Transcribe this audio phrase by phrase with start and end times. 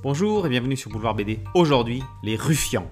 [0.00, 1.40] Bonjour et bienvenue sur Boulevard BD.
[1.54, 2.88] Aujourd'hui, les ruffians.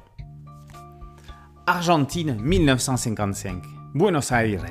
[1.64, 3.62] Argentine 1955.
[3.95, 4.64] Buenos Aires.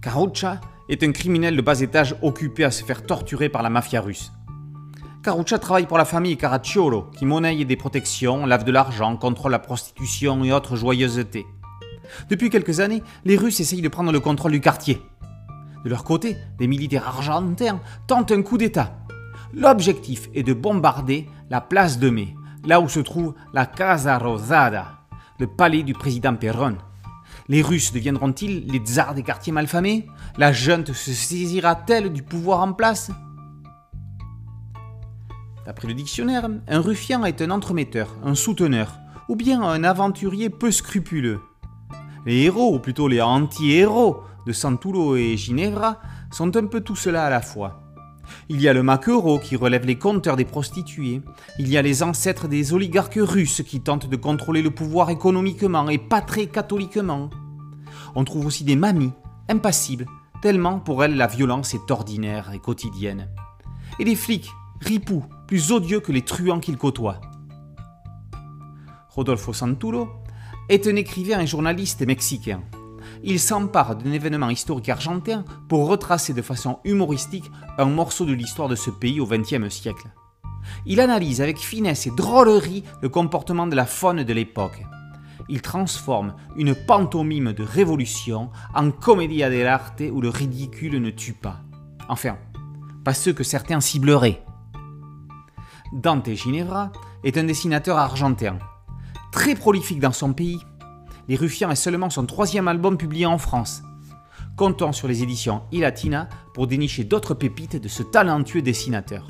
[0.00, 4.00] Carucha est un criminel de bas étage occupé à se faire torturer par la mafia
[4.00, 4.32] russe.
[5.22, 9.58] Carucha travaille pour la famille Caracciolo, qui monnaie des protections, lave de l'argent, contrôle la
[9.58, 11.44] prostitution et autres joyeusetés.
[12.30, 15.02] Depuis quelques années, les Russes essayent de prendre le contrôle du quartier.
[15.84, 18.96] De leur côté, des militaires argentins tentent un coup d'État.
[19.52, 22.34] L'objectif est de bombarder la place de Mai,
[22.64, 25.00] là où se trouve la Casa Rosada,
[25.38, 26.76] le palais du président Perron.
[27.48, 30.06] Les Russes deviendront-ils les tsars des quartiers malfamés?
[30.38, 33.10] La junte se saisira-t-elle du pouvoir en place?
[35.66, 40.70] D'après le dictionnaire, un ruffian est un entremetteur, un souteneur, ou bien un aventurier peu
[40.70, 41.40] scrupuleux.
[42.26, 46.00] Les héros, ou plutôt les anti-héros, de Santulo et Ginevra
[46.30, 47.83] sont un peu tout cela à la fois.
[48.48, 51.22] Il y a le maquereau qui relève les compteurs des prostituées.
[51.58, 55.88] Il y a les ancêtres des oligarques russes qui tentent de contrôler le pouvoir économiquement
[55.88, 57.30] et pas très catholiquement.
[58.14, 59.12] On trouve aussi des mamies,
[59.48, 60.06] impassibles,
[60.42, 63.28] tellement pour elles la violence est ordinaire et quotidienne.
[63.98, 67.20] Et des flics, ripoux, plus odieux que les truands qu'ils côtoient.
[69.08, 70.08] Rodolfo Santulo
[70.68, 72.62] est un écrivain et journaliste mexicain
[73.26, 78.68] il s'empare d'un événement historique argentin pour retracer de façon humoristique un morceau de l'histoire
[78.68, 80.08] de ce pays au XXe siècle.
[80.86, 84.84] Il analyse avec finesse et drôlerie le comportement de la faune de l'époque.
[85.48, 91.60] Il transforme une pantomime de révolution en commedia dell'arte où le ridicule ne tue pas.
[92.08, 92.36] Enfin,
[93.04, 94.42] pas ceux que certains cibleraient.
[95.92, 96.92] Dante Ginevra
[97.24, 98.58] est un dessinateur argentin,
[99.32, 100.60] très prolifique dans son pays
[101.28, 103.82] les Ruffians est seulement son troisième album publié en France.
[104.56, 109.26] Comptons sur les éditions Ilatina pour dénicher d'autres pépites de ce talentueux dessinateur.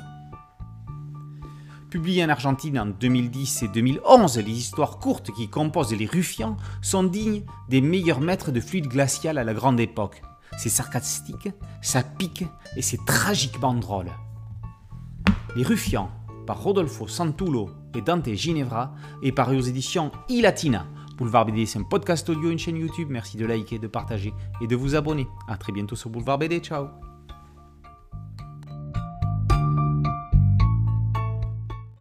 [1.89, 7.03] Publié en Argentine en 2010 et 2011, les histoires courtes qui composent les Ruffians sont
[7.03, 10.21] dignes des meilleurs maîtres de fluide glacial à la grande époque.
[10.57, 11.49] C'est sarcastique,
[11.81, 12.43] ça pique
[12.75, 14.11] et c'est tragiquement drôle.
[15.55, 16.11] Les Ruffians,
[16.45, 20.85] par Rodolfo Santulo et Dante Ginevra, est paru aux éditions Ilatina.
[21.15, 23.07] Boulevard BD, c'est un podcast audio, une chaîne YouTube.
[23.09, 25.27] Merci de liker, de partager et de vous abonner.
[25.47, 26.59] A très bientôt sur Boulevard BD.
[26.59, 27.14] Ciao